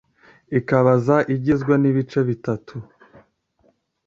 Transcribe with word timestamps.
Ikazaba 0.59 1.21
igizwe 1.35 1.73
n’ibice 1.81 2.19
bitatu 2.29 2.75